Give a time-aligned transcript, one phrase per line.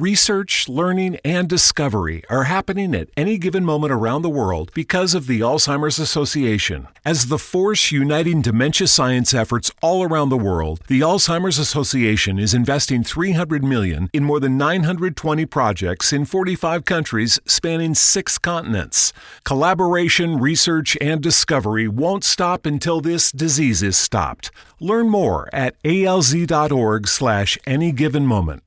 [0.00, 5.26] Research, learning, and discovery are happening at any given moment around the world because of
[5.26, 6.88] the Alzheimer's Association.
[7.04, 12.54] As the force uniting dementia science efforts all around the world, the Alzheimer's Association is
[12.54, 19.12] investing 300 million in more than 920 projects in 45 countries spanning 6 continents.
[19.44, 24.50] Collaboration, research, and discovery won't stop until this disease is stopped.
[24.80, 28.62] Learn more at alz.org slash any given moment.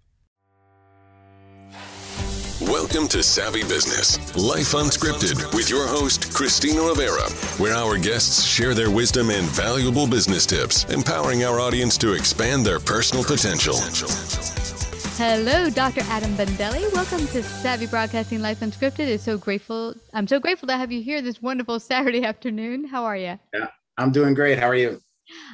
[2.68, 8.74] Welcome to Savvy Business, Life Unscripted, with your host, Christina Rivera, where our guests share
[8.74, 13.76] their wisdom and valuable business tips, empowering our audience to expand their personal potential.
[15.18, 16.02] Hello, Dr.
[16.06, 16.90] Adam Bandelli.
[16.94, 19.08] Welcome to Savvy Broadcasting Life Unscripted.
[19.10, 19.94] It's so grateful.
[20.14, 22.86] I'm so grateful to have you here this wonderful Saturday afternoon.
[22.86, 23.38] How are you?
[23.54, 24.58] Yeah, I'm doing great.
[24.58, 25.02] How are you?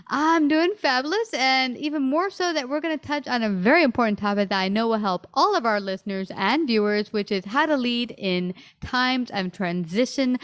[0.07, 3.83] I'm doing fabulous, and even more so that we're going to touch on a very
[3.83, 7.45] important topic that I know will help all of our listeners and viewers, which is
[7.45, 10.37] how to lead in times of transition.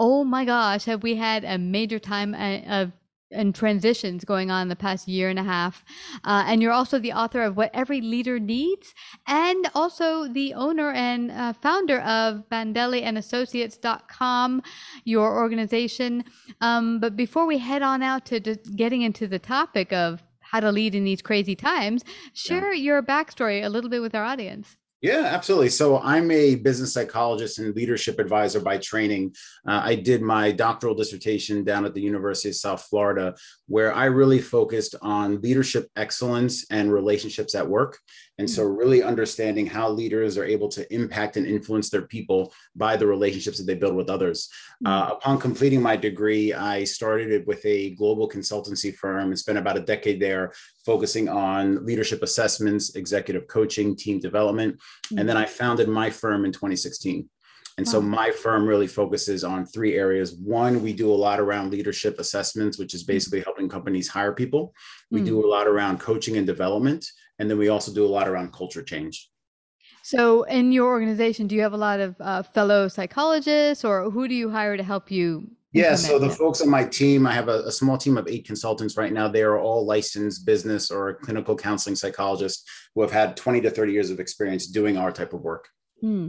[0.00, 2.92] Oh my gosh, have we had a major time uh, of
[3.32, 5.84] and transitions going on in the past year and a half.
[6.24, 8.94] Uh, and you're also the author of What Every Leader Needs,
[9.26, 14.62] and also the owner and uh, founder of Bandelli and Associates.com,
[15.04, 16.24] your organization.
[16.60, 20.60] Um, but before we head on out to just getting into the topic of how
[20.60, 22.04] to lead in these crazy times,
[22.34, 24.76] share your backstory a little bit with our audience.
[25.02, 25.70] Yeah, absolutely.
[25.70, 29.34] So I'm a business psychologist and leadership advisor by training.
[29.66, 33.34] Uh, I did my doctoral dissertation down at the University of South Florida,
[33.66, 37.98] where I really focused on leadership excellence and relationships at work.
[38.38, 42.96] And so, really understanding how leaders are able to impact and influence their people by
[42.96, 44.48] the relationships that they build with others.
[44.86, 49.58] Uh, upon completing my degree, I started it with a global consultancy firm and spent
[49.58, 50.52] about a decade there
[50.84, 54.80] focusing on leadership assessments, executive coaching, team development.
[55.16, 57.28] And then I founded my firm in 2016.
[57.78, 60.34] And so my firm really focuses on three areas.
[60.34, 64.74] One, we do a lot around leadership assessments, which is basically helping companies hire people.
[65.10, 65.26] We Mm.
[65.26, 67.06] do a lot around coaching and development.
[67.38, 69.30] And then we also do a lot around culture change.
[70.04, 74.26] So, in your organization, do you have a lot of uh, fellow psychologists, or who
[74.28, 75.50] do you hire to help you?
[75.72, 76.34] Yeah, so the it?
[76.34, 79.26] folks on my team, I have a, a small team of eight consultants right now.
[79.26, 82.64] They are all licensed business or clinical counseling psychologists
[82.94, 85.68] who have had 20 to 30 years of experience doing our type of work.
[86.00, 86.28] Hmm.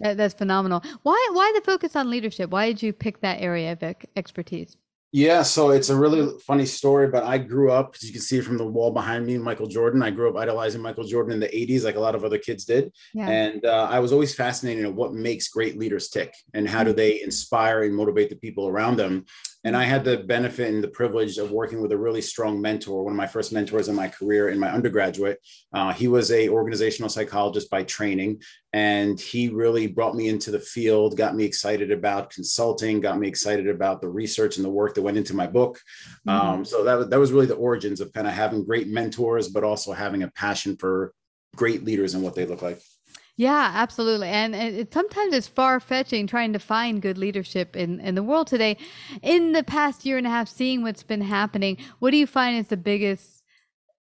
[0.00, 0.82] That, that's phenomenal.
[1.02, 2.50] Why why the focus on leadership?
[2.50, 4.76] Why did you pick that area of expertise?
[5.10, 8.42] Yeah, so it's a really funny story, but I grew up, as you can see
[8.42, 10.02] from the wall behind me, Michael Jordan.
[10.02, 12.66] I grew up idolizing Michael Jordan in the 80s, like a lot of other kids
[12.66, 12.92] did.
[13.14, 13.26] Yeah.
[13.26, 16.92] And uh, I was always fascinated in what makes great leaders tick and how do
[16.92, 19.24] they inspire and motivate the people around them.
[19.64, 23.02] And I had the benefit and the privilege of working with a really strong mentor.
[23.02, 25.40] One of my first mentors in my career in my undergraduate,
[25.72, 28.40] uh, he was a organizational psychologist by training,
[28.72, 33.26] and he really brought me into the field, got me excited about consulting, got me
[33.26, 35.80] excited about the research and the work that went into my book.
[36.26, 36.48] Mm-hmm.
[36.48, 39.64] Um, so that that was really the origins of kind of having great mentors, but
[39.64, 41.12] also having a passion for
[41.56, 42.80] great leaders and what they look like.
[43.38, 44.28] Yeah, absolutely.
[44.28, 48.48] And it, sometimes it's far fetching trying to find good leadership in, in the world
[48.48, 48.76] today.
[49.22, 52.58] In the past year and a half, seeing what's been happening, what do you find
[52.58, 53.44] is the biggest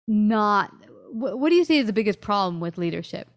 [0.09, 0.73] not,
[1.13, 3.29] what, what do you see as the biggest problem with leadership?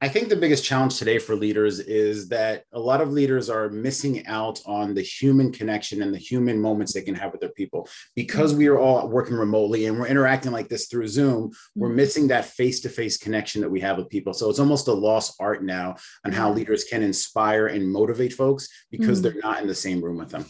[0.00, 3.68] I think the biggest challenge today for leaders is that a lot of leaders are
[3.68, 7.50] missing out on the human connection and the human moments they can have with their
[7.50, 7.88] people.
[8.14, 11.96] Because we are all working remotely and we're interacting like this through Zoom, we're mm-hmm.
[11.96, 14.32] missing that face to face connection that we have with people.
[14.34, 18.68] So it's almost a lost art now on how leaders can inspire and motivate folks
[18.92, 19.32] because mm-hmm.
[19.32, 20.44] they're not in the same room with them.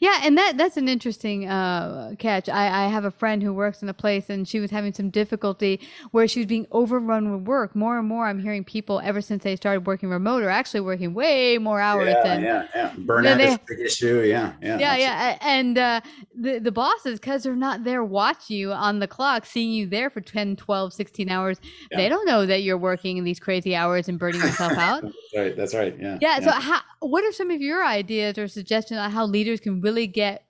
[0.00, 2.48] Yeah, and that that's an interesting uh, catch.
[2.48, 5.10] I, I have a friend who works in a place, and she was having some
[5.10, 5.80] difficulty
[6.12, 7.74] where she was being overrun with work.
[7.74, 11.14] More and more, I'm hearing people ever since they started working remote are actually working
[11.14, 12.10] way more hours.
[12.10, 12.92] Yeah, than, yeah, yeah.
[12.96, 14.20] Burnout is a big issue.
[14.20, 14.78] Yeah, yeah.
[14.78, 15.38] Yeah, yeah.
[15.40, 16.00] And uh,
[16.40, 20.10] the the bosses, because they're not there watch you on the clock, seeing you there
[20.10, 21.96] for 10, 12, 16 hours, yeah.
[21.96, 25.02] they don't know that you're working in these crazy hours and burning yourself out.
[25.02, 25.56] that's right.
[25.56, 25.96] That's right.
[25.98, 26.18] Yeah.
[26.20, 26.38] Yeah.
[26.38, 26.44] yeah.
[26.44, 30.06] So, how, what are some of your ideas or suggestions on how leaders can really
[30.06, 30.44] get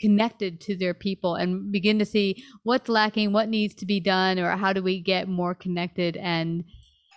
[0.00, 4.38] connected to their people and begin to see what's lacking, what needs to be done,
[4.38, 6.64] or how do we get more connected and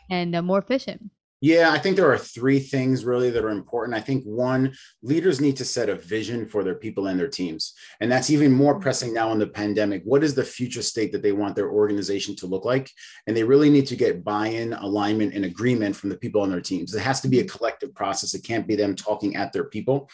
[0.10, 1.12] and uh, more efficient?
[1.40, 3.96] Yeah, I think there are three things really that are important.
[3.96, 4.74] I think one,
[5.04, 7.74] leaders need to set a vision for their people and their teams.
[8.02, 8.82] And that's even more mm-hmm.
[8.82, 10.02] pressing now in the pandemic.
[10.04, 12.90] What is the future state that they want their organization to look like?
[13.28, 16.50] And they really need to get buy in, alignment, and agreement from the people on
[16.50, 16.96] their teams.
[16.96, 18.34] It has to be a collective process.
[18.34, 20.10] It can't be them talking at their people.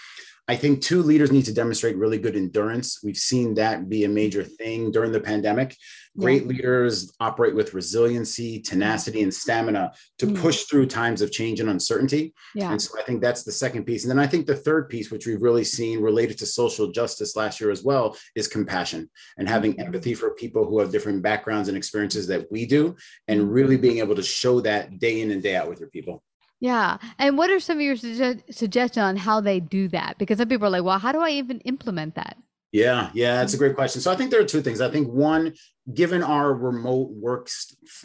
[0.49, 2.99] I think two leaders need to demonstrate really good endurance.
[3.01, 5.77] We've seen that be a major thing during the pandemic.
[6.17, 6.49] Great yeah.
[6.49, 10.37] leaders operate with resiliency, tenacity, and stamina to mm.
[10.37, 12.33] push through times of change and uncertainty.
[12.55, 12.71] Yeah.
[12.71, 14.03] And so I think that's the second piece.
[14.03, 17.37] And then I think the third piece, which we've really seen related to social justice
[17.37, 19.85] last year as well, is compassion and having mm.
[19.85, 22.97] empathy for people who have different backgrounds and experiences that we do,
[23.29, 23.45] and mm.
[23.49, 26.21] really being able to show that day in and day out with your people.
[26.63, 26.97] Yeah.
[27.19, 30.17] And what are some of your suge- suggestions on how they do that?
[30.17, 32.37] Because some people are like, well, how do I even implement that?
[32.71, 33.99] Yeah, yeah, that's a great question.
[33.99, 34.79] So I think there are two things.
[34.79, 35.55] I think one,
[35.91, 37.49] given our remote work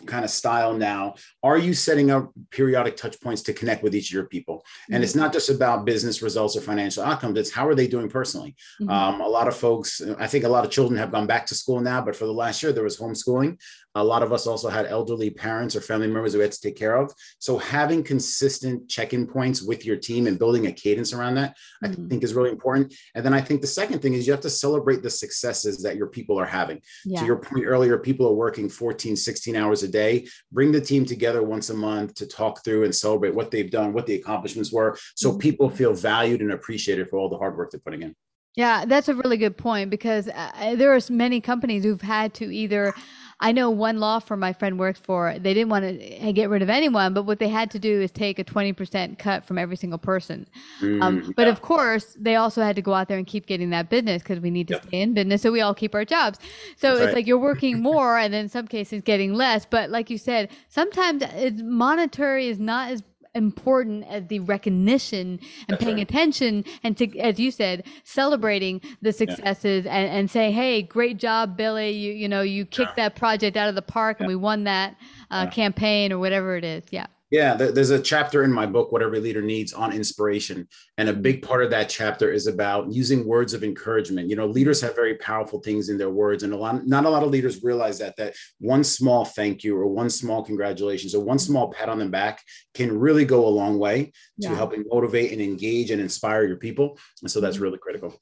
[0.06, 4.10] kind of style now, are you setting up periodic touch points to connect with each
[4.10, 4.64] of your people?
[4.86, 5.04] And mm-hmm.
[5.04, 8.56] it's not just about business results or financial outcomes, it's how are they doing personally?
[8.80, 8.90] Mm-hmm.
[8.90, 11.54] Um, a lot of folks, I think a lot of children have gone back to
[11.54, 13.58] school now, but for the last year, there was homeschooling.
[13.94, 16.76] A lot of us also had elderly parents or family members we had to take
[16.76, 17.12] care of.
[17.38, 22.04] So having consistent check-in points with your team and building a cadence around that, mm-hmm.
[22.04, 22.94] I think is really important.
[23.14, 25.96] And then I think the second thing is you have to celebrate the successes that
[25.96, 26.80] your people are having.
[27.04, 27.20] Yeah.
[27.20, 30.26] To your point earlier, people are working 14, 16 hours a day.
[30.50, 33.92] Bring the team together once a month to talk through and celebrate what they've done,
[33.92, 35.38] what the accomplishments were, so mm-hmm.
[35.38, 38.14] people feel valued and appreciated for all the hard work they're putting in.
[38.56, 42.52] Yeah, that's a really good point because uh, there are many companies who've had to
[42.52, 42.92] either
[43.40, 46.60] I know one law firm my friend works for, they didn't want to get rid
[46.60, 49.76] of anyone, but what they had to do is take a 20% cut from every
[49.76, 50.46] single person.
[50.80, 53.70] Mm, um, but of course, they also had to go out there and keep getting
[53.70, 54.86] that business because we need to yep.
[54.86, 56.38] stay in business so we all keep our jobs.
[56.76, 57.14] So That's it's right.
[57.14, 59.64] like you're working more and then in some cases getting less.
[59.64, 61.22] But like you said, sometimes
[61.62, 63.02] monetary is not as
[63.38, 66.10] important as the recognition and That's paying right.
[66.10, 69.96] attention and to as you said celebrating the successes yeah.
[69.96, 73.04] and, and say hey great job billy you you know you kicked yeah.
[73.08, 74.24] that project out of the park yeah.
[74.24, 74.96] and we won that
[75.30, 79.02] uh, campaign or whatever it is yeah yeah, there's a chapter in my book, What
[79.02, 80.66] Every Leader Needs, on inspiration.
[80.96, 84.30] And a big part of that chapter is about using words of encouragement.
[84.30, 87.10] You know, leaders have very powerful things in their words, and a lot, not a
[87.10, 91.22] lot of leaders realize that that one small thank you or one small congratulations or
[91.22, 92.42] one small pat on the back
[92.72, 94.04] can really go a long way
[94.40, 94.54] to yeah.
[94.54, 96.98] helping motivate and engage and inspire your people.
[97.20, 97.64] And so that's mm-hmm.
[97.64, 98.14] really critical.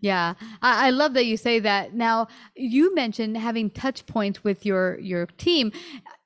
[0.00, 1.94] Yeah, I, I, love that you say that.
[1.94, 5.72] Now, you mentioned having touch points with your your team.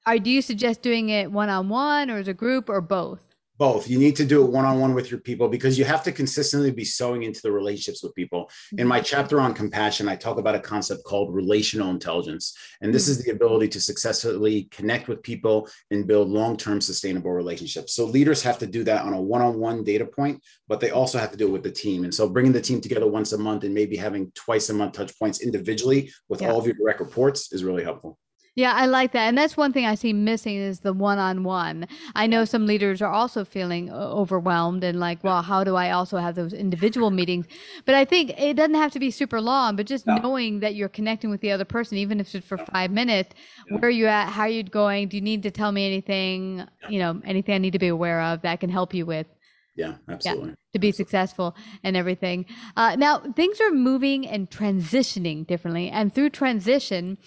[0.07, 3.34] Are, do you suggest doing it one on one or as a group or both?
[3.57, 3.89] Both.
[3.89, 6.85] You need to do it one-on-one with your people because you have to consistently be
[6.85, 8.51] sowing into the relationships with people.
[8.77, 13.09] In my chapter on compassion i talk about a concept called relational intelligence and this
[13.09, 13.25] is hmm.
[13.25, 17.95] the ability to successfully connect with people and build long-term sustainable relationships.
[17.95, 21.31] So leaders have to do that on a one-on-one data point but they also have
[21.31, 22.05] to do it with the team.
[22.05, 24.95] And so bringing the team together once a month and maybe having twice a month
[24.95, 26.51] touch points individually with yeah.
[26.51, 28.19] all of your direct reports is really helpful
[28.57, 29.27] Yeah, I like that.
[29.27, 31.89] And that's one thing I see missing is the one on one.
[32.15, 36.19] I know some leaders are also feeling overwhelmed and like, well, how do I also
[36.19, 37.47] have those individual meetings?
[37.85, 40.17] But I think it doesn't have to be super long, but just no.
[40.19, 43.35] knowing that you're connecting with the other person, even if it's for five minutes,
[43.69, 43.79] yeah.
[43.79, 44.31] where are you at?
[44.31, 45.09] How are you going?
[45.09, 46.65] Do you need to tell me anything?
[46.89, 49.27] You know, anything I need to be aware of that can help you with?
[49.75, 50.51] Yeah, absolutely.
[50.51, 52.47] Yeah, to be successful and everything.
[52.77, 55.91] Uh, now, things are moving and transitioning differently.
[55.91, 57.19] And through transition,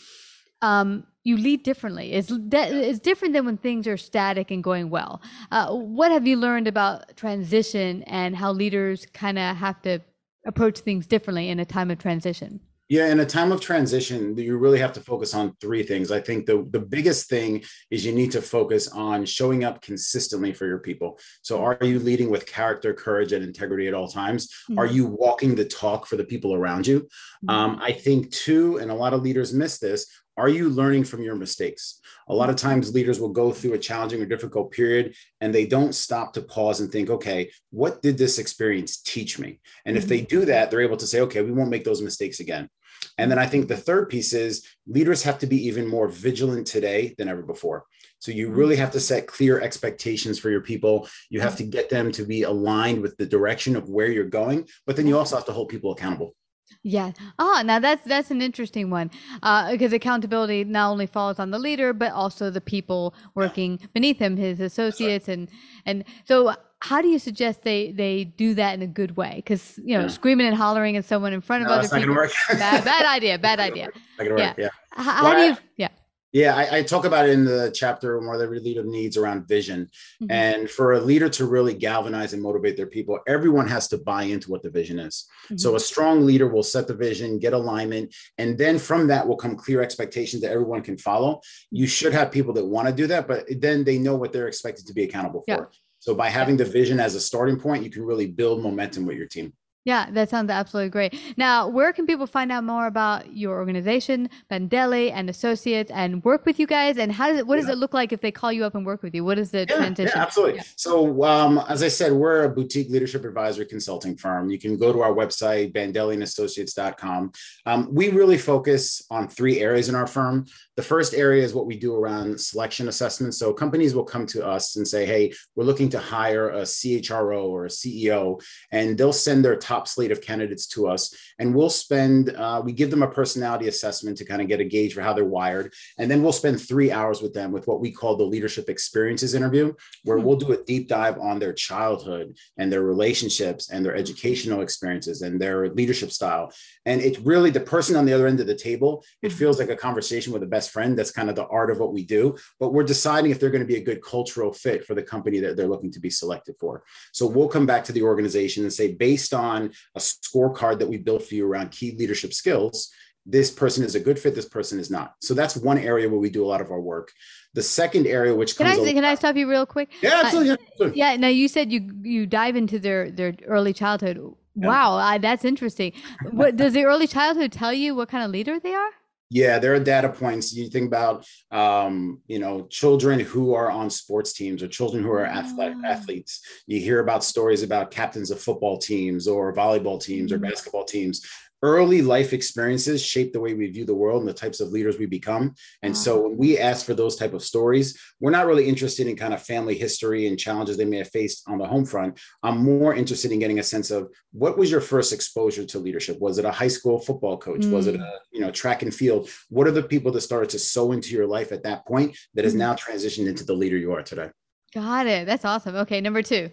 [0.62, 2.14] um, you lead differently.
[2.14, 5.22] It's, it's different than when things are static and going well.
[5.52, 10.00] Uh, what have you learned about transition and how leaders kind of have to
[10.46, 12.62] approach things differently in a time of transition?
[12.90, 16.10] Yeah, in a time of transition, you really have to focus on three things.
[16.10, 20.54] I think the, the biggest thing is you need to focus on showing up consistently
[20.54, 21.20] for your people.
[21.42, 24.48] So, are you leading with character, courage, and integrity at all times?
[24.48, 24.80] Mm-hmm.
[24.80, 27.02] Are you walking the talk for the people around you?
[27.02, 27.50] Mm-hmm.
[27.50, 30.08] Um, I think, two, and a lot of leaders miss this,
[30.38, 32.00] are you learning from your mistakes?
[32.30, 35.66] A lot of times, leaders will go through a challenging or difficult period and they
[35.66, 39.60] don't stop to pause and think, okay, what did this experience teach me?
[39.86, 40.04] And mm-hmm.
[40.04, 40.40] if they mm-hmm.
[40.40, 42.70] do that, they're able to say, okay, we won't make those mistakes again.
[43.18, 46.68] And then I think the third piece is leaders have to be even more vigilant
[46.68, 47.86] today than ever before.
[48.20, 51.08] So you really have to set clear expectations for your people.
[51.30, 54.68] You have to get them to be aligned with the direction of where you're going,
[54.86, 56.36] but then you also have to hold people accountable.
[56.84, 57.12] Yeah.
[57.38, 59.12] Ah, now that's that's an interesting one
[59.44, 63.88] uh, because accountability not only falls on the leader but also the people working yeah.
[63.94, 65.38] beneath him, his associates, right.
[65.38, 65.50] and
[65.86, 69.34] and so how do you suggest they they do that in a good way?
[69.38, 70.08] Because you know, yeah.
[70.08, 72.16] screaming and hollering at someone in front of no, other people,
[72.52, 73.90] bad, bad idea, bad idea.
[74.20, 74.54] Yeah.
[74.58, 74.70] yeah.
[74.92, 75.58] How, well, how do you?
[75.78, 75.90] Yeah.
[76.38, 79.90] Yeah, I, I, talk about it in the chapter more the leader needs around vision.
[80.22, 80.32] Mm-hmm.
[80.32, 84.22] And for a leader to really galvanize and motivate their people, everyone has to buy
[84.24, 85.26] into what the vision is.
[85.46, 85.58] Mm-hmm.
[85.58, 89.36] So a strong leader will set the vision, get alignment, and then from that will
[89.36, 91.42] come clear expectations that everyone can follow.
[91.72, 94.48] You should have people that want to do that, but then they know what they're
[94.48, 95.70] expected to be accountable for.
[95.72, 95.78] Yeah.
[95.98, 99.18] So by having the vision as a starting point, you can really build momentum with
[99.18, 99.54] your team.
[99.88, 101.18] Yeah, that sounds absolutely great.
[101.38, 106.46] Now, where can people find out more about your organization, Bandelli and Associates, and work
[106.46, 106.98] with you guys?
[106.98, 107.48] And how does it?
[107.48, 109.24] What does it look like if they call you up and work with you?
[109.24, 110.12] What is the yeah, transition?
[110.14, 110.56] Yeah, absolutely.
[110.58, 110.64] Yeah.
[110.76, 114.50] So, um, as I said, we're a boutique leadership advisory consulting firm.
[114.50, 117.32] You can go to our website, bandelliandassociates.com.
[117.66, 120.48] Um, we really focus on three areas in our firm.
[120.76, 123.40] The first area is what we do around selection assessments.
[123.40, 127.46] So companies will come to us and say, "Hey, we're looking to hire a CHRO
[127.46, 128.42] or a CEO,"
[128.74, 132.62] and they'll send their top top slate of candidates to us, and we'll spend uh,
[132.64, 135.26] we give them a personality assessment to kind of get a gauge for how they're
[135.26, 138.70] wired, and then we'll spend three hours with them with what we call the leadership
[138.70, 143.86] experiences interview, where we'll do a deep dive on their childhood and their relationships and
[143.86, 146.52] their educational experiences and their leadership style.
[146.86, 149.04] And it's really the person on the other end of the table.
[149.22, 149.38] It mm-hmm.
[149.38, 150.98] feels like a conversation with a best friend.
[150.98, 152.36] That's kind of the art of what we do.
[152.60, 155.40] But we're deciding if they're going to be a good cultural fit for the company
[155.40, 156.84] that they're looking to be selected for.
[157.12, 160.98] So we'll come back to the organization and say, based on a scorecard that we
[160.98, 162.92] built for you around key leadership skills
[163.28, 165.16] this person is a good fit this person is not.
[165.22, 167.12] So that's one area where we do a lot of our work.
[167.54, 169.90] The second area which can I, can I stop you real quick?
[170.02, 171.00] Yeah absolutely, uh, absolutely.
[171.00, 174.18] yeah now you said you you dive into their their early childhood.
[174.56, 174.68] Yeah.
[174.68, 175.92] wow I, that's interesting.
[176.32, 178.92] What does the early childhood tell you what kind of leader they are
[179.30, 180.54] yeah, there are data points.
[180.54, 185.12] You think about, um, you know, children who are on sports teams or children who
[185.12, 185.88] are athletic, ah.
[185.88, 186.42] athletes.
[186.66, 190.44] You hear about stories about captains of football teams or volleyball teams mm-hmm.
[190.44, 191.26] or basketball teams
[191.68, 194.98] early life experiences shape the way we view the world and the types of leaders
[194.98, 196.00] we become and wow.
[196.00, 199.34] so when we ask for those type of stories we're not really interested in kind
[199.34, 202.96] of family history and challenges they may have faced on the home front i'm more
[202.96, 206.46] interested in getting a sense of what was your first exposure to leadership was it
[206.46, 207.72] a high school football coach mm.
[207.72, 208.02] was it mm.
[208.02, 211.14] a you know track and field what are the people that started to sow into
[211.14, 212.60] your life at that point that has mm.
[212.60, 214.30] now transitioned into the leader you are today
[214.74, 216.50] got it that's awesome okay number two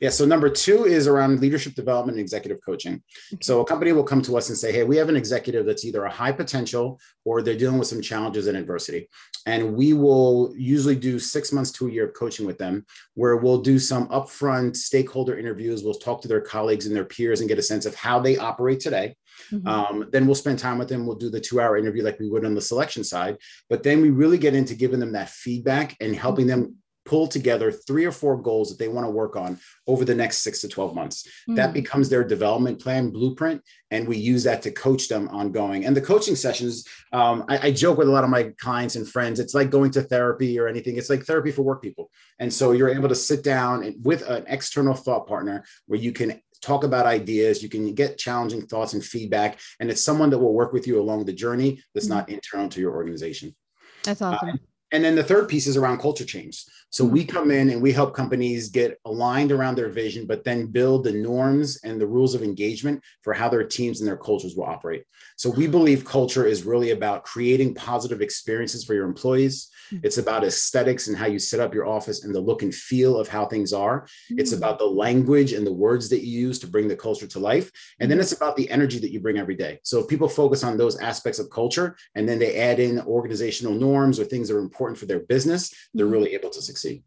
[0.00, 0.10] yeah.
[0.10, 3.02] So number two is around leadership development and executive coaching.
[3.40, 5.84] So a company will come to us and say, Hey, we have an executive that's
[5.84, 9.08] either a high potential or they're dealing with some challenges and adversity.
[9.46, 13.36] And we will usually do six months to a year of coaching with them, where
[13.36, 15.82] we'll do some upfront stakeholder interviews.
[15.82, 18.36] We'll talk to their colleagues and their peers and get a sense of how they
[18.36, 19.14] operate today.
[19.52, 19.68] Mm-hmm.
[19.68, 21.06] Um, then we'll spend time with them.
[21.06, 23.36] We'll do the two hour interview like we would on the selection side.
[23.68, 27.70] But then we really get into giving them that feedback and helping them pull together
[27.70, 30.68] three or four goals that they want to work on over the next six to
[30.68, 31.26] 12 months.
[31.48, 31.56] Mm.
[31.56, 33.62] That becomes their development plan blueprint.
[33.90, 35.86] And we use that to coach them ongoing.
[35.86, 39.08] And the coaching sessions, um, I, I, joke with a lot of my clients and
[39.08, 40.96] friends, it's like going to therapy or anything.
[40.96, 42.10] It's like therapy for work people.
[42.40, 46.12] And so you're able to sit down and, with an external thought partner where you
[46.12, 49.60] can talk about ideas, you can get challenging thoughts and feedback.
[49.78, 52.10] And it's someone that will work with you along the journey that's mm.
[52.10, 53.54] not internal to your organization.
[54.02, 54.48] That's awesome.
[54.48, 54.56] Uh,
[54.92, 56.64] and then the third piece is around culture change.
[56.90, 57.36] So we mm-hmm.
[57.36, 61.12] come in and we help companies get aligned around their vision, but then build the
[61.12, 65.04] norms and the rules of engagement for how their teams and their cultures will operate.
[65.36, 69.68] So we believe culture is really about creating positive experiences for your employees.
[69.92, 70.06] Mm-hmm.
[70.06, 73.18] It's about aesthetics and how you set up your office and the look and feel
[73.18, 74.02] of how things are.
[74.02, 74.38] Mm-hmm.
[74.38, 77.38] It's about the language and the words that you use to bring the culture to
[77.38, 77.70] life.
[77.98, 78.22] And then mm-hmm.
[78.22, 79.80] it's about the energy that you bring every day.
[79.82, 83.74] So if people focus on those aspects of culture and then they add in organizational
[83.74, 86.12] norms or things that are important for their business, they're mm-hmm.
[86.12, 87.02] really able to succeed.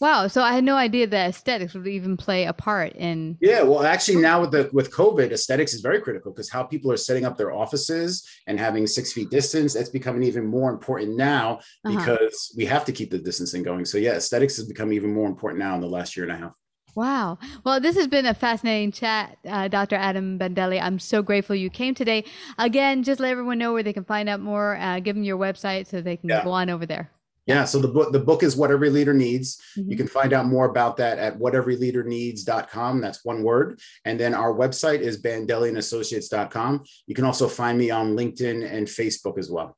[0.00, 0.26] Wow.
[0.26, 3.36] So I had no idea that aesthetics would even play a part in.
[3.40, 3.62] Yeah.
[3.62, 6.96] Well, actually, now with the with COVID, aesthetics is very critical because how people are
[6.96, 11.60] setting up their offices and having six feet distance, that's becoming even more important now
[11.84, 11.98] uh-huh.
[11.98, 13.84] because we have to keep the distancing going.
[13.84, 16.38] So yeah, aesthetics has become even more important now in the last year and a
[16.38, 16.52] half.
[16.94, 17.38] Wow.
[17.64, 19.96] Well, this has been a fascinating chat, uh, Dr.
[19.96, 20.80] Adam Bandelli.
[20.80, 22.24] I'm so grateful you came today.
[22.58, 24.76] Again, just let everyone know where they can find out more.
[24.76, 26.44] Uh, give them your website so they can yeah.
[26.44, 27.10] go on over there.
[27.46, 29.60] Yeah, so the book the book is What Every Leader Needs.
[29.76, 29.90] Mm-hmm.
[29.90, 33.00] You can find out more about that at whateveryleaderneeds.com.
[33.00, 33.80] That's one word.
[34.04, 36.84] And then our website is bandelliandassociates.com.
[37.06, 39.76] You can also find me on LinkedIn and Facebook as well.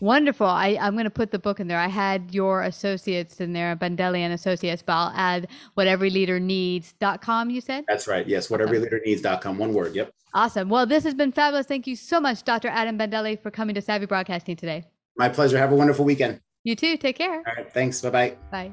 [0.00, 0.46] Wonderful.
[0.46, 1.78] I, I'm going to put the book in there.
[1.78, 7.84] I had your associates in there, Bandelli and Associates, but I'll add whateveryleaderneeds.com, you said?
[7.88, 8.26] That's right.
[8.26, 9.58] Yes, whateveryleaderneeds.com.
[9.58, 9.94] One word.
[9.94, 10.12] Yep.
[10.34, 10.68] Awesome.
[10.68, 11.66] Well, this has been fabulous.
[11.66, 12.68] Thank you so much, Dr.
[12.68, 14.84] Adam Bandelli, for coming to Savvy Broadcasting today.
[15.16, 15.58] My pleasure.
[15.58, 16.40] Have a wonderful weekend.
[16.64, 16.96] You too.
[16.96, 17.36] Take care.
[17.36, 17.72] All right.
[17.72, 18.00] Thanks.
[18.02, 18.36] Bye-bye.
[18.50, 18.72] Bye.